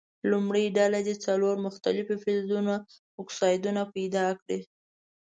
لومړۍ 0.31 0.65
ډله 0.77 0.99
دې 1.07 1.15
څلور 1.25 1.55
مختلفو 1.65 2.13
فلزونو 2.23 2.75
اکسایدونه 3.21 3.81
پیداکړي. 3.93 4.59